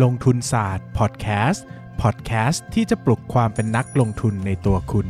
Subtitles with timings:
[0.00, 1.64] ลงทุนศาสตร์พอดแคสต์
[2.02, 5.06] พอดแคสต์ที่จะปลุกความเป็นนักลงทุนในตัวคุณ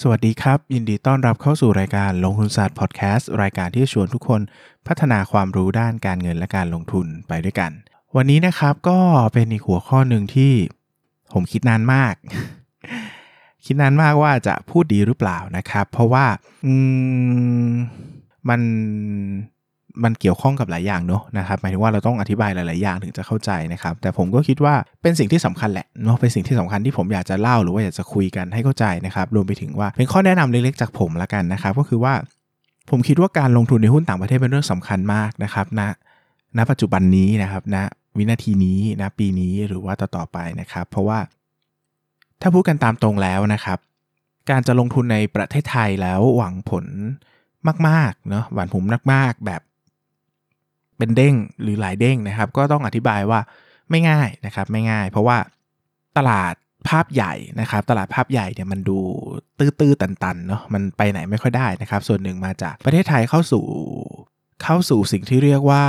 [0.00, 4.40] สวัสดีครับ ยินดีต้อนรับเข้าสู่รายการลงทุนศาสตร์พอดแคสต์รายการที่ชวนทุกคน
[4.86, 7.70] พัฒนาความรู้ด้านการเงินและการลงทุนไปด้วยกัน
[8.16, 8.98] วันนี้นะครับก็
[9.32, 10.52] เป็นอีกหัวข้อหนึ่งที่
[11.32, 12.14] ผมคิดนานมาก
[13.64, 16.26] คิดนานมากว่าจะพูดดีหรือเปล่านะครับ เพราะว่า
[16.66, 16.72] อื
[17.68, 17.72] ม
[18.48, 18.60] มัน
[20.04, 32.14] มันเกี่ยวข้องกับหลายอย่างเนอะนะครับหมายถึงว่าเราต้องอธิบายหลาย ๆ อย่างถึงจะเข้าใจนะครับ แต่ผมก็คิดว่าเป็นสิ่งที่สำคัญแหละเนาะเป็นสิ่งที่สำคัญที่ผมอยากจะเล่าหรือว่าอยากจะคุยกันให้เข้าใจนะครับรวมไปถึงว่าเป็นข้อแนะนำเล็ก ๆ จากผมละกันนะครับ ก็คือว่า
[32.90, 35.82] ผมคิดว่าการลงทุนในหุ้นต่างประเทศเป็นเรื่องสำคัญมากนะครับณ
[36.56, 37.76] ณปัจจุบันนี้นะครับณ
[38.16, 41.18] วินาทีนี้ณปีนี้หรือว่าต่อ ๆ ไปนะครับ เพราะว่า
[42.40, 43.78] ถ้าพูดกันตามตรงแล้วนะครับ
[44.50, 46.86] การจะลงทุนในประเทศไทยแล้วหวังผล
[47.88, 49.62] มากๆเนาะหวังผลมากๆ แบบ
[50.98, 53.40] เป็นเด้งหรือหลายเด้งนะครับ ก็ต้องอธิบายว่า
[53.90, 55.38] ไม่ง่ายนะครับไม่ง่าย เพราะว่า
[56.16, 56.54] ตลาด
[56.88, 58.98] ภาพใหญ่นะครับ ตลาดภาพใหญ่เนี่ยมันดู
[59.58, 63.64] ตื้อๆตันๆเนาะมันไปไหนไม่ค่อยได้นะครับ ส่วนหนึ่งมาจากประเทศไทยเข้าสู่
[64.62, 65.84] เข้าสู่สิ่งที่เรียกว่า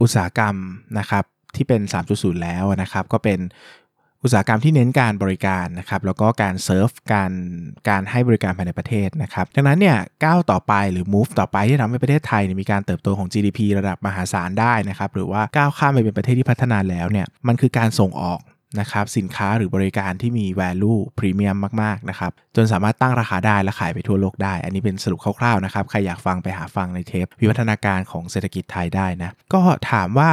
[0.00, 0.56] อุตสาหกรรม
[0.98, 1.24] นะครับ
[1.56, 1.80] ที่เป็น
[2.12, 3.38] 3.0 แล้วนะครับ ก็เป็น
[4.24, 7.32] อุตสาหกรรมที่เน้นการบริการนะครับแล้วก็การเซิร์ฟการ
[7.88, 18.40] การให้บริการภายในประเทศนะครับดังนั้นเนี่ยก้าวต่อไปหรือ move ต่อไปที่ทำให้ประเทศไทยมีการเติบโตของ GDP ระดับมหาศาลได้นะครับหรือว่าก้าวข้ามไปเป็นประเทศที่พัฒนาแล้วเนี่ยมันคือการส่งออก
[18.80, 30.30] นะครับสินค้าหรือบริการที่มี value premium มากๆนะครับจนสามารถตั้งราคาได้และขายไปทั่วโลกได้ อันนี้เป็นสรุปคร่าวๆนะครับใครอยากฟังไปหาฟังในเทป วิวัฒนาการของเศรษฐกิจไทยได้นะก็ถามว่า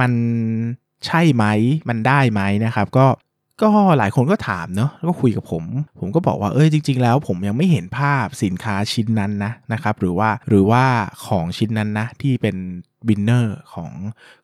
[0.00, 0.12] มัน
[1.06, 1.44] ใช่ไหม
[1.88, 3.06] มันได้ไหมนะครับ ก็
[3.62, 5.64] ก็หลายคนก็ถามเนาะแล้วก็คุยกับผม
[5.98, 10.84] ผมก็บอกว่าเอ้ยจริง ๆ แล้วผมยังไม่เห็นภาพสินค้าชิ้นนั้นนะนะครับ หรือว่าหรือว่า
[11.26, 12.56] ของชิ้นนั้นนะที่เป็น
[13.08, 13.90] winner ของ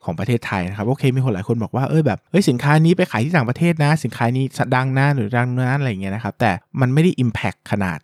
[0.05, 4.45] ของประเทศไทยนะครับโอเคมีคนหลายคนบอกว่าเอ้ยแบบเอ้ยสินค้านี้ไปขายที่ต่างประเทศนะ สินค้านี้
[4.75, 7.99] ดังนะหรือดังนั้นอะไรเงี้ยนะครับ แต่มันไม่ได้ Impact ขนาด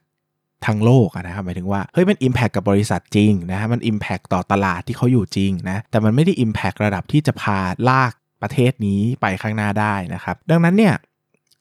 [0.66, 7.58] ทั้งโลกนะครับหมายถึงว่าเฮ้ยมัน Impact กับบริษัทจริงนะฮะมัน Impact ต่อตลาดที่เขาอยู่จริงนะแต่มันไม่ได้ Impact ระดับที่จะพา
[7.90, 8.12] ลาก
[8.42, 10.94] ประเทศนี้ไปข้างหน้าได้นะครับ ดังนั้นเนี่ย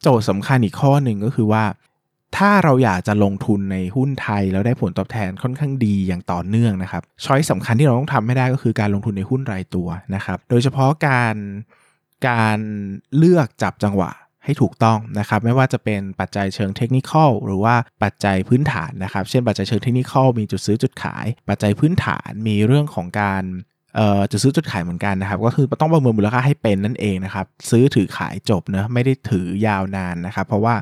[0.02, 1.64] โจทย์สำคัญอีกข้อหนึ่งก็คือว่า
[2.38, 11.36] ถ้าเราอยากจะลงทุนในหุ้นไทยแล้วได้ผลตอบแทนค่อนข้างดีอย่างต่อเนื่องนะครับช้อยสำคัญที่เราต้องทำให้ได้ก็คือการลงทุนในหุ้นรายตัวนะครับ โดยเฉพาะการ
[12.28, 12.60] การ
[13.18, 14.12] เลือกจับจังหวะ
[14.44, 17.12] ให้ถูกต้องนะครับไม่ว่าจะเป็นปัจจัยเชิงเทคนิค
[17.46, 23.44] หรือว่าปัจจัยพื้นฐานนะครับ เช่นปัจจัยเชิงเทคนิคมีจุดซื้อจุดขาย ปัจจัยพื้นฐานมีเรื่องของการ
[24.32, 30.76] จะซื้อจุดขายเหมือนกันนะครับ ก็คือต้องประเมินมูลค่าให้เป็นนั่นเองนะครับ ซื้อถือขายจบเนาะไม่ได้ถือยาวนานนะครับ เพราะว่า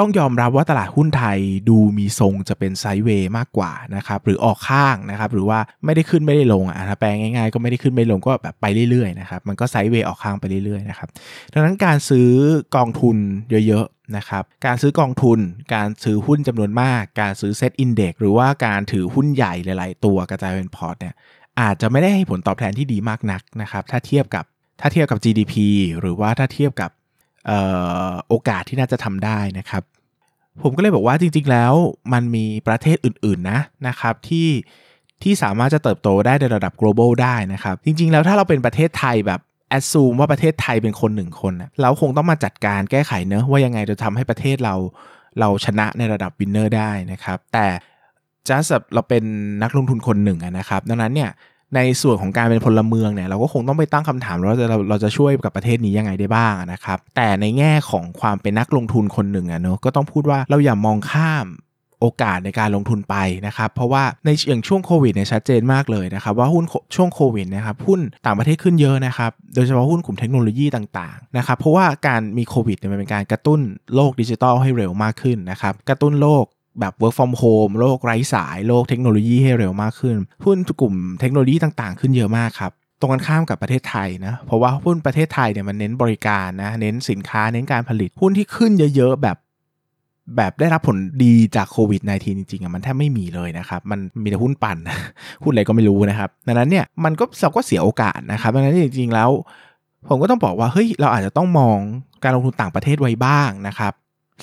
[0.00, 11.08] ต้องยอมรับว่าตลาดหุ้นไทยดูมีทรงจะเป็น sideway มากกว่านะครับหรือออกข้างนะครับหรือว่าไม่ได้ขึ้นไม่ได้ลงอะแปลงง่ายๆ ก็ไม่ได้ขึ้นไม่ลงก็แบบไปเรื่อยๆนะครับมันก็ sideway ออกข้างไปเรื่อยๆนะครับ
[11.52, 12.28] ดังนั้นการซื้อ
[12.76, 13.16] กองทุน
[13.50, 15.38] เยอะๆนะครับการซื้อกองทุน
[15.74, 21.14] การซื้อหุ้นจำนวนมาก การซื้อ SET Index หรือว่าการถือหุ้นใหญ่หลายๆ ตัวกระจายเป็นพอร์ตเนี่ย
[21.60, 24.44] อาจจะไม่ได้ให้ผลตอบแทนที่ดีมากนักนะครับ ถ้าเทียบกับ
[24.80, 25.54] ถ้าเทียบกับ GDP
[26.00, 26.90] หรือว่าถ้าเทียบกับ
[28.28, 29.82] โอกาสที่น่าจะทำได้นะครับ
[30.62, 31.72] ผมก็เลยบอกว่าจริง ๆ แล้ว
[32.12, 34.48] มันมีประเทศอื่น ๆ นะนะครับที่
[35.22, 44.74] ที่สามารถจะเติบโตได้ในระดับ global ได้นะครับ จริง ๆ แล้วถ้าเราเป็นประเทศไทยแบบ assume ว่าประเทศไทยเป็นคนหนึ่งคนเราคงต้องมาจัดการแก้ไขเนอะว่ายังไงจะทำให้ประเทศเรา
[45.40, 47.66] เราชนะในระดับ winner ได้นะครับ แต่
[48.48, 48.64] จัส
[48.94, 49.24] เราเป็น
[49.62, 51.30] นักลงทุนคนหนึ่งนะครับ ดังนั้นเนี่ย
[51.76, 61.46] ในส่วนของการเป็นพลเมืองเนี่ยเราก็คงต้องไปตั้งคำถามว่าเราเราจะช่วยกับประเทศนี้ยังไงได้บ้างนะครับ แต่ในแง่ของความเป็นนักลงทุนคนหนึ่งอะเนาะก็ต้องพูดว่าเราอย่ามองข้าม
[62.00, 66.64] โอกาสในการลงทุนไปนะครับ เพราะว่าในอย่างช่วงโควิดเนี่ยชัดเจนมากเลยนะครับ ว่าหุ้น
[66.94, 73.60] ช่วงโควิดนะครับหุ้นต่างประเทศขึ้นเยอะนะครับ โดยเฉพาะหุ้นกลุ่มเทคโนโลยีต่างๆนะครับเพราะว่าการมีโควิดเนี่ยมันเป็นการกระตุ้น
[73.94, 76.44] โลกดิจิทัลให้เร็วมากขึ้นนะครับกระตุ้นโลก
[76.80, 89.36] แบบ work from home โลกไร้สายโลกเทคโนโลยีให้เร็วมากขึ้น หุ้นกลุ่มเทคโนโลยีต่างๆ ขึ้นเยอะมากครับ ตรงกันข้ามกับประเทศไทยนะ เพราะว่าหุ้นประเทศไทยเนี่ยมันเน้นบริการนะ เน้นสินค้า เน้นการผลิต หุ้นที่ขึ้นเยอะๆแบบ
[90.36, 94.78] แบบได้รับผลดีจากโควิด -19 จริงๆอะมันแทบไม่มีเลยนะครับ มันมีแต่หุ้นปั่น
[95.42, 99.30] หุ้นอะไรก็ไม่รู้นะครับ ดังนั้นเนี่ยมันก็เราก็เสียโอกาสนะครับดังนั้นจริงๆแล้ว
[100.08, 101.78] ผมก็ต้องบอกว่าเฮ้ยเราอาจจะต้องมอง
[102.22, 103.92] การลงทุนต่างประเทศไว้บ้างนะครับ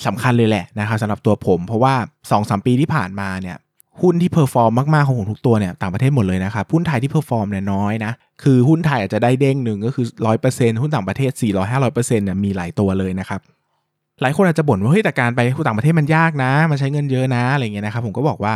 [0.06, 3.56] สำคัญเลยแหละนะครับสำหรับตัวผม เพราะว่า2อสปีที่ผ่านมาเนี่ย
[4.02, 8.12] หุ้นที่ perform มากๆของผมทุกตัวเนี่ยต่างประเทศหมดเลยนะครับหุ้นไทยที่ perform เนี่ยน้อยนะ
[8.42, 13.40] คือหุ้นไทยอาจจะได้เด้งหนึ่งก็คือร้อยเปอร์เซ็นต์หุ้นต่างประเทศ4 0 0 500เปอร์เซ็นต์เนี่ยมีหลายตัวเลยนะครับ
[14.20, 18.54] หลายคนอาจจะบ่นว่าเฮ้ยแต่การไปหุ้นต่างประเทศมันยากนะ มันใช้เงินเยอะนะอะไรเงี้ยนะครับผมก็บอกว่า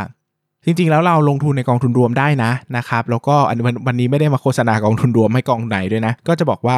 [0.65, 3.35] จริงๆ แล้วเราลงทุนในกองทุนรวมได้นะนะครับแล้วก็
[3.87, 6.77] วันนี้ไม่ได้มาโฆษณากองทุนรวมให้กองไหนด้วยนะ ก็จะบอกว่า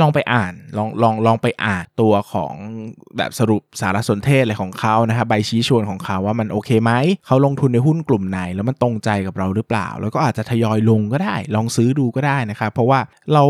[0.00, 2.52] ลองไปอ่านลองลองลองไปอ่านตัวของ
[3.16, 6.92] แบบสรุปสารสนเทศอะไรของเขานะครับใบชี้ชวนของเขาว่ามันโอเคไหม
[7.26, 13.00] เขาลงทุนในหุ้นกลุ่มไหน แล้วมันตรงใจกับเราหรือเปล่า แล้วก็อาจจะทยอยลงก็ได้ ลองซื้อดูก็ได้นะครับเพราะว่า
[13.32, 13.44] เรา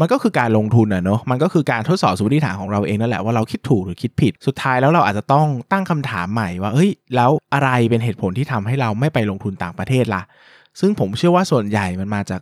[0.00, 10.22] มันก็คือการลงทุนอะเนาะมันก็คือการทดสอบสมมติฐานของเราเองนั่นแหละว่าเราคิดถูกหรือคิดผิด สุดท้ายแล้วเราอาจจะต้องตั้งคำถามใหม่ว่าเฮ้ยแล้วอะไรเป็นเหตุผลที่ทำให้เราไม่ไปลงทุนต่างประเทศล่ะ
[10.80, 12.40] ซึ่งผมเชื่อว่าส่วนใหญ่มันมาจาก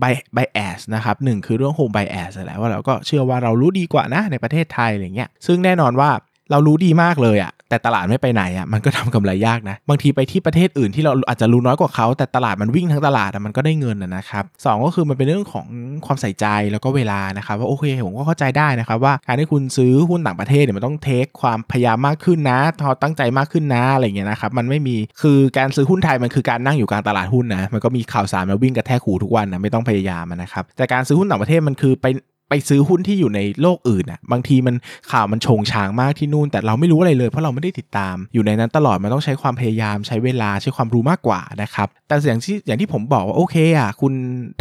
[0.00, 0.04] ไบ
[0.34, 6.10] ไบแอสนะครับหนึ่งคือเรื่องโฮมไบแอสแหละว่าเราก็เชื่อว่าเรารู้ดีกว่านะในประเทศไทยอะไรเงี้ยซึ่งแน่นอนว่า
[6.50, 15.66] เรารู้ดีมากเลยอะ แต่ตลาดไม่ไปไหนอะมันก็ทำกำไรยากนะ บางทีไปที่ประเทศอื่นที่เราอาจจะรู้น้อยกว่าเขาแต่ตลาดมันวิ่งทั้งตลาดอะมันก็ได้เงินนะครับสก็คือมันเป็นเรื่องของ
[16.06, 32.06] ความใส่ใจแล้วก็เวลานะครับว่าโอเคผมก็เข้าใจได้นะครับว่าการที่คุณซื้อหุ้นต่างประเทศเนี่ยมันต้องเทคความพยายามมากขึ้นนะทอตั้งใจมากขึ้นนะอะไรเงี้ยนะครับมันไม่มีคือการซื้อหุ้นไทยมันคือการนั่งอยู่กลางตลาดหุ้นนะมันก็มีข่าวสารมาวิ่งกระแทกหูทุกวันนะไม่ต้องพยายามนะครับแต่การซื้อหุ้นต่างประเทศมันคือไป
[32.52, 34.74] ไปซื้อหุ้นที่อยู่ในโลกอื่นอะบางทีมัน
[35.10, 44.12] ข่าวมันชงชางมากที่นู่น แต่เราไม่รู้อะไรเลยเพราะเราไม่ได้ติดตาม อยู่ในนั้นตลอดมันต้องใช้ความพยายามใช้เวลาใช้ความรู้มากกว่านะครับแต่อย่างที่อย่างที่ผมบอกว่าโอเคอะคุณ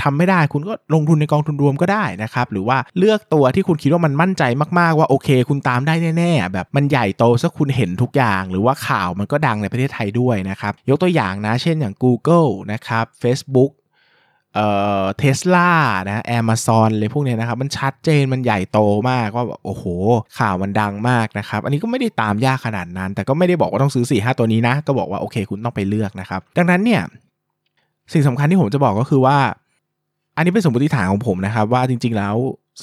[0.01, 4.43] ทำไม่ได้คุณก็ลงทุนในกองทุนรวมก็ได้นะครับหรือว่าเลือกตัวที่คุณคิดว่ามันมั่นใจ
[4.79, 13.71] มากๆว่าโอเค คุณตามได้แน่ๆแบบมันใหญ่โตซะคุณเห็นทุกอย่าง หรือว่าข่าวมันก็ดังในประเทศไทยด้วยนะครับยกตัวอย่างนะ เช่นอย่าง Google นะครับ Facebook
[14.55, 14.67] เอ่
[15.01, 15.69] อเทสลา
[16.09, 19.85] นะแอมะซอนเลยพวกนี้นะครับ มันชัดเจนมันใหญ่โตมากว่าโอ้โห
[20.39, 27.01] ข่าวมันดังมากนะครับ อันนี้ก็ไม่ได้ตามยากขนาดนั้น แต่ก็ไม่ได้บอกว่าต้องซื้อ4ี่ห้าตัวนี้นะ ก็บอกว่าโอเคคุณต้องไปเลือกนะครับ ดังนั้นเนี่ย
[28.13, 29.37] สิ่งสำคัญที่ผมจะบอกก็คือว่า
[30.35, 32.35] อันนี้เป็นสมมติฐานของผมนะครับ ว่าจริง ๆ แล้ว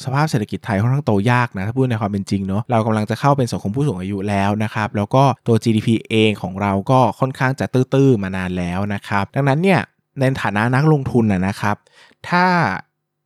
[0.02, 9.80] สภาพเศรษฐกิจไทยค่อนข้างโตยากนะถ้าพูดในความเป็นจริงเนาะเรากำลังจะเข้าเป็นสังคมผู้สูงอายุแล้วนะครับแล้วก็ตัว GDP เองของเราก็ค่อนข้างจะตื้อๆมานานแล้วนะครับดังนั้นเนี่ย
[10.20, 11.76] ในฐานะนักลงทุนนะครับ
[12.28, 12.44] ถ้า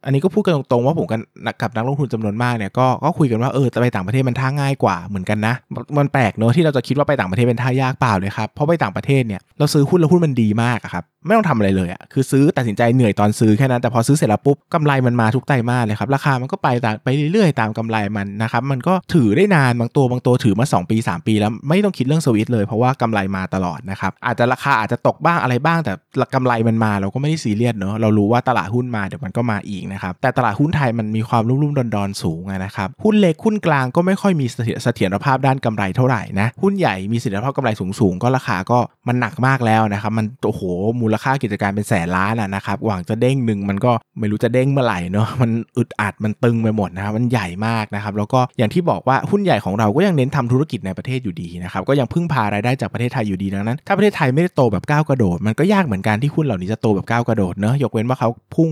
[0.04, 1.20] อันนี้ก็พูดกันตรงๆว่าผมกัน
[1.62, 5.54] กับนักลงทุนจำนวนมากเนี่ยก็ก็คุยกันว่าเออไปต่างประเทศมันท่าง่ายกว่าเหมือนกันนะ
[5.98, 25.92] มันแปลกเนอะที่เราจะคิดว่าไปต่างประเทศเป็นท่ายากเปล่าเลยครับเพราะไปต่างประเทศเนี่ยเราซื้อหุ้นแล้วหุ้นมันดีมากครับ ไม่ต้องทำอะไรเลยอะ่ะคือซื้อตัดสินใจเหนื่อยตอนซื้อแค่นั้น แต่พอซื้อเสร็จแล้วปุ๊บกำไรมันมาทุกไตรมาสเลยครับ ราคามันก็ไปตามไปเรื่อยๆ ตามกำไรมันนะครับมันก็ถือได้นานบางตัวบางตัวถือมา 2 ปี 3 ปีแล้วไม่ต้องคิดเรื่องสวิตเลยเพราะว่ากำไรมาตลอดนะครับอาจจะราคาอาจจะตกบ้างอะไรบ้าง แต่
[26.34, 34.46] กำไรมันมาเราก็ไม่ได้ซีเรียสเนอะเรารู้ว่าตลาดหุ้นมาเดี๋ยวมันก็มาอีกนะครับแต่ตลาดหุ้นไทยมันมีความรุ่มรุ่มดอนดอนสูงนะครับหุ้นเล็กหุ้นกลางก็ไม่ค่อยมี
[34.82, 38.78] เสถียรภาพด้านกำไรเท่าไหร่นะหุ้นใหญ่มีเสถียรภาพกำไรสูงๆก็ราคาก็
[39.08, 40.62] มันหนักมากแล้วนะครับมันโอ้โห
[41.00, 58.70] มูลค่ากิจการเป็นแสนล้านนะครับหวังจะเด้งหนึ่งมันก็ไม่รู้จะเด้งเมื่อไหร่เนาะมันอึดอัดมันตึงไปหมดนะครับมันใหญ่มากนะครับแล้วก็อย่างที่บอกว่าหุ้นใหญ่ของเราก็ยังเน้นทำธุรกิจในประเทศอยู่ดีนะครับก็ยังพึ่งพารายได้จากประเทศไทยอยู่ดีดังนั้น ถ้าประเทศไทยไม่ได้โตแบบก้าวกระโดด มันก็ยากเหมือนกันที่หุ้นเหล่านี้จะโตแบบก้าวกระโดดเนาะยกเว้นว่าเขาพุ่ง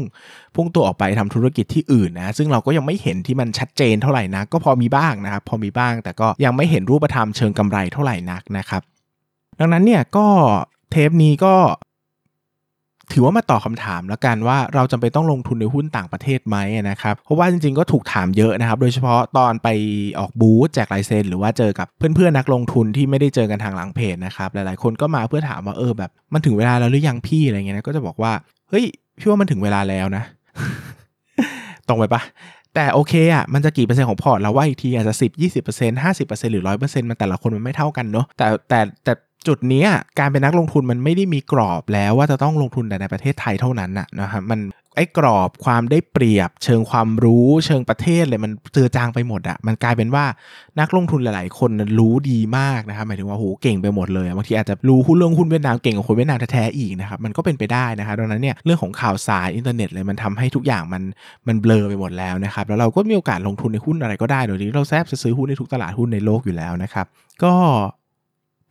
[0.56, 8.82] พุ่งตัวออกไปทำธุรกิจที่อื่นนะซึ่งเราก็ยังไม่เห็นที่มันชัดเจนเท่าไหร่นะก็พอมีบ้างนะครับพอมีบ้าง แต่ก็ยังไม่เห็นรูปธรรมเชิงกำไรเท่าไหร่นักนะครับ
[9.58, 10.26] ดังนั้นเนี่ยก็
[10.90, 11.54] เทปนี้ก็
[13.12, 16.56] ถือว่ามาตอบคาถามแล้วกันว่าเราจำเป็นต้องลงทุนในหุ้นต่างประเทศไหม
[16.90, 19.68] นะครับเพราะว่าจริงๆก็ถูกถามเยอะนะครับ โดยเฉพาะตอนไป
[20.18, 28.32] ออกบูธแจกลายเซ็นหรือว่าเจอกับเพื่อนๆนักลงทุนที่ไม่ได้เจอกันทางหลังเพจนะครับหลายๆคนก็มาเพื่อถามว่าเออแบบมันถึงเวลาแล้วหรือยังพี่อะไรเงี้ยนะก็จะบอกว่า
[28.70, 28.84] เฮ้ย
[29.18, 30.24] พี่ว่ามันถึงเวลาแล้วนะ
[31.88, 32.22] ตรงไปปะ
[32.74, 39.12] แต่โอเคอะมันจะกี่เปอร์เซ็นต์ของพอร์ตเราว่าอีกทีอาจจะสิบยี่สิบเปอร์เซ็นต์ห้าสิบเปอร์เซ็นต์หรือร้อยเปอร์เซ็นต์มันแต่ละคนมันไม่เท่ากันเนาะแต่แต่แต่
[39.48, 39.86] จุดนี้
[40.18, 44.60] การเป็นนักลงทุนมันไม่ได้มีกรอบแล้วว่าจะต้องลงทุนแต่ในประเทศไทยเท่านั้นนะนะครับมัน
[44.96, 50.24] ไอ้กรอบความได้เปรียบ เชิงความรู้เชิงประเทศเลยมันเจือจางไปหมดอะมันกลายเป็นว่า
[50.80, 61.02] นักลงทุนหลาย ๆ คนรู้ดีมากนะครับหมายถึงว่าโหเก่งไปหมดเลยบางทีอาจจะรู้หุ้นเรื่องหุ้นเวียดนามเก่งกว่าคนเวียดนามแท้ๆอีกนะครับมันก็เป็นไปได้นะครับดังนั้นเนี่ยเรื่องของข่าวสารอินเทอร์เน็ตเลยมันทำให้ทุกอย่างมัน
[61.46, 67.06] มันเบลอไปหมดแล้วนะครับแล้วเราก็มีโอกาสลงทุนในหุ้นอะไรก็ได้โดยที่เราแทบจะซื้อหุ้นในทุกตลาดหุ้นในโลกอยู่แล้วนะครับ
[67.44, 67.54] ก็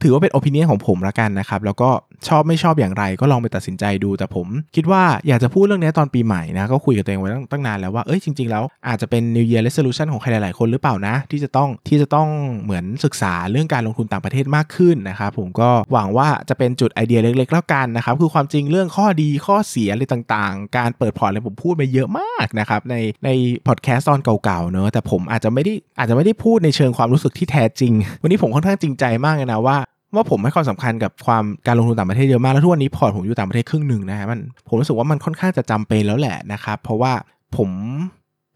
[0.04, 1.90] ถือว่าเป็น opinion ของผมละกันนะครับ แล้วก็
[2.28, 12.28] ชอบไม่ชอบอย่างไรก็ลองไปตัดสินใจดู แต่ผมคิดว่าอยากจะพูดเรื่องนี้ตอนปีใหม่นะ ก็คุยกับตัวเองไว้ตั้งตั้งนานแล้วว่า เอ้ยจริง ๆ แล้วอาจจะเป็น New Year Resolution ของใครหลาย ๆ คนหรือเปล่านะ ที่จะต้องที่จะต้อง
[12.64, 23.30] เหมือนศึกษาเรื่องการลงทุนต่างประเทศมากขึ้นนะครับผมก็หวังว่าจะเป็นจุดไอเดียเล็ก ๆ แล้วกันนะครับคือความจริงเรื่องข้อดีข้อเสียอะไรต่างๆ การเปิดพอร์ตอะไรผมพูดไปเยอะมากนะครับในใน
[23.68, 29.78] พอดแคสต์ตอนเก่าๆเนอะแต่ผมอาจจะไม่ได้อาจจะไม่ได้พูดในเชิงความรู้สึกที่แท้จริง วันนี้ผมค่อนข้างจริงใจมากเลยนะว่า
[30.16, 37.14] ว่าผมให้ความสำคัญกับความการลงทุนต่างประเทศเยอะมากแล้วทุกวันนี้พอร์ตผมอยู่ต่างประเทศครึ่งหนึ่งนะฮะมันผมรู้สึกว่ามันค่อนข้างจะจำเป็นแล้วแหละนะครับ เพราะว่า
[37.58, 37.70] ผม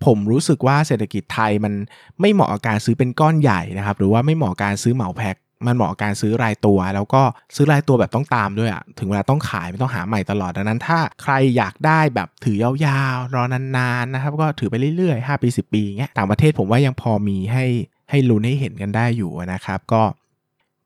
[0.06, 1.74] ผมรู้สึกว่าเศรษฐกิจไทยมัน
[2.22, 5.36] ไม่เหมาะกับการซื้อเป็นก้อนใหญ่นะครับ หรือว่าไม่เหมาะการซื้อเหมาแพ็ค
[5.68, 7.22] มันเหมาะกับการซื้อรายตัว แล้วก็
[7.56, 17.66] ซื้อรายตัวแบบต้องตามด้วยอะถึงเวลาต้องขายไม่ต้องหาใหม่ตลอดดังนั้น ถ้าใครอยากได้แบบถือยาวๆรอนานๆนะครับ ก็ถือไปเรื่อยๆ 5 ปี 10 ปีเงี้ยต่างประเทศผมว่ายังพอมีให้
[18.10, 20.02] ให้ลุ้นให้เห็นกันได้อยู่นะครับ ก็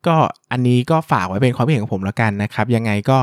[0.08, 0.16] ก็
[0.52, 3.18] อันนี้ก็ฝากไว้เป็นความเห็นของผมแล้วกันนะครับ ยังไงก็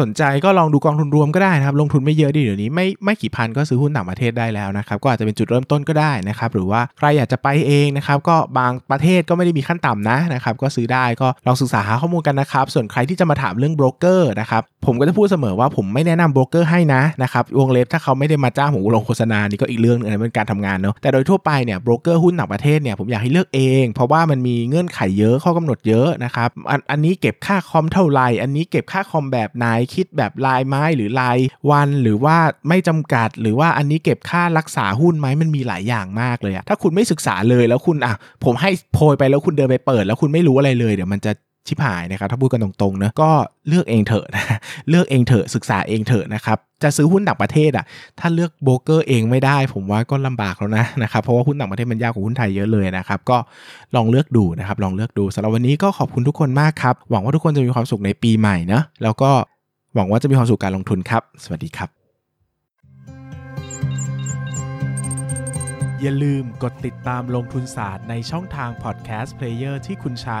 [0.00, 31.38] สนใจก็ลองดูกองทุนรวมก็ได้นะครับ ลงทุนไม่เยอะดีเดี๋ยวนี้ไม่ไม่กี่พันก็ซื้อหุ้นต่างประเทศได้แล้วนะครับ ก็อาจจะเป็นจุดเริ่มต้นก็ได้นะครับ หรือว่าใครอยากจะไปเองนะครับ ก็บางประเทศก็ไม่ได้มีขั้นต่ำนะนะครับ ก็ซื้อได้ก็ลองศึกษาหาข้อมูลกันนะครับ ส่วนใครที่จะมาถามเรื่องโบรกเกอร์นะครับผมก็จะพูดเสมอว่าผมไม่แนะนำโบรกเกอร์ให้นะนะครับวงเล็บถ้าเขาไม่ได้มาจ้างผมลงโฆษณานี่ก็อีกเรื่องนึงนะเป็นการทำงานเนาะแต่โดยทั่วไปเนี่ยโบรกเกอร์หุ้นต่างประเทศเนี่ยผมอยากให้เลือกเอง เพราะว่ามันมีเงื่อนไขเยอะข้อกำหนดเยอะนะครับอันอันนี้เก็บค่าคอมเท่าไหร่อันนี้เก็บค่าคอมแบบไหนคิดแบบรายไม้หรือราย
[31.70, 32.36] วัน หรือว่า
[32.68, 41.32] ไม่จำกัด หรือว่าอันนี้เก็บค่ารักษาหุ้นไหมมันมีหลายอย่างมากเลยอะถ้าคุณไม่ศึกษาเลยแล้วคุณอะผมให้โพยไปแล้วคุณเดินไปเปิด แล้วคุณไม่รู้อะไรเลยเดี๋ยวมันจะ
[41.66, 43.30] ชิบหายนะครับถ้าพูดกันตรงๆนะก็
[43.68, 44.44] เลือกเองเถอะนะ
[44.88, 47.84] เลือกเองเถอะศึกษาเองเถอะนะครับจะซื้อหุ้นต่างประเทศอะ
[48.20, 53.38] ถ้าเลือกโบรกเกอร์เองไม่ได้ ผมว่าก็ลำบากแล้วนะนะครับเพราะว่าหุ้นต่างประเทศมันยากกว่าหุ้นไทยเยอะเลยนะครับก็
[53.96, 59.30] ลองเลือกดูนะครับลองเลือกดูสำหรับวันนี้ก็ขอบคุณทุกคนมากครับหวังว่าทุกคนจะมีความสุขในปีใหม่นะแล้วก็
[59.94, 61.90] หวังว่าจะมีความสุขการลงทุนครับ สวัสดีครับ
[66.02, 70.40] อย่าลืมกดติดตามลงทุนศาสตร์ในช่องทางพอดแคสต์ player ที่คุณใช้